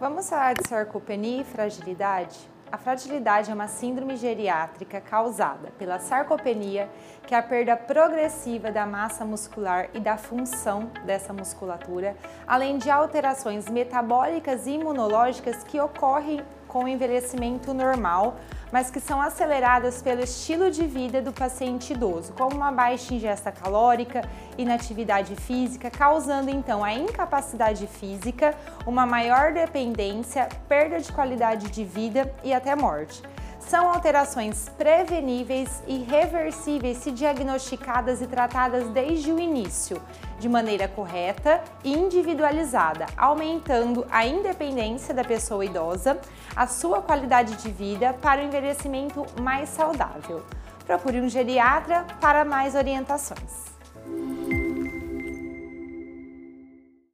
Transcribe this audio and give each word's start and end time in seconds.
Vamos 0.00 0.30
falar 0.30 0.54
de 0.54 0.68
sarcopenia 0.68 1.40
e 1.40 1.44
fragilidade? 1.44 2.38
A 2.70 2.78
fragilidade 2.78 3.50
é 3.50 3.54
uma 3.54 3.66
síndrome 3.66 4.16
geriátrica 4.16 5.00
causada 5.00 5.72
pela 5.76 5.98
sarcopenia, 5.98 6.88
que 7.26 7.34
é 7.34 7.38
a 7.38 7.42
perda 7.42 7.76
progressiva 7.76 8.70
da 8.70 8.86
massa 8.86 9.24
muscular 9.24 9.88
e 9.92 9.98
da 9.98 10.16
função 10.16 10.92
dessa 11.04 11.32
musculatura, 11.32 12.16
além 12.46 12.78
de 12.78 12.88
alterações 12.88 13.68
metabólicas 13.68 14.68
e 14.68 14.74
imunológicas 14.74 15.64
que 15.64 15.80
ocorrem 15.80 16.42
com 16.68 16.86
envelhecimento 16.86 17.74
normal, 17.74 18.36
mas 18.70 18.90
que 18.90 19.00
são 19.00 19.20
aceleradas 19.20 20.02
pelo 20.02 20.22
estilo 20.22 20.70
de 20.70 20.86
vida 20.86 21.20
do 21.20 21.32
paciente 21.32 21.94
idoso, 21.94 22.34
como 22.34 22.54
uma 22.54 22.70
baixa 22.70 23.14
ingesta 23.14 23.50
calórica, 23.50 24.22
inatividade 24.56 25.34
física, 25.34 25.90
causando 25.90 26.50
então 26.50 26.84
a 26.84 26.92
incapacidade 26.92 27.86
física, 27.86 28.54
uma 28.86 29.06
maior 29.06 29.52
dependência, 29.52 30.48
perda 30.68 31.00
de 31.00 31.10
qualidade 31.10 31.70
de 31.70 31.84
vida 31.84 32.32
e 32.44 32.52
até 32.52 32.76
morte. 32.76 33.22
São 33.60 33.88
alterações 33.90 34.68
preveníveis 34.78 35.82
e 35.86 35.98
reversíveis 35.98 36.98
se 36.98 37.10
diagnosticadas 37.10 38.22
e 38.22 38.26
tratadas 38.26 38.88
desde 38.88 39.32
o 39.32 39.38
início, 39.38 40.00
de 40.38 40.48
maneira 40.48 40.88
correta 40.88 41.62
e 41.84 41.92
individualizada, 41.92 43.06
aumentando 43.16 44.06
a 44.10 44.26
independência 44.26 45.12
da 45.12 45.24
pessoa 45.24 45.64
idosa, 45.64 46.18
a 46.56 46.66
sua 46.66 47.02
qualidade 47.02 47.56
de 47.56 47.70
vida 47.70 48.14
para 48.14 48.40
o 48.40 48.44
envelhecimento 48.44 49.26
mais 49.40 49.68
saudável. 49.68 50.42
Procure 50.86 51.20
um 51.20 51.28
geriatra 51.28 52.06
para 52.20 52.44
mais 52.44 52.74
orientações. 52.74 53.77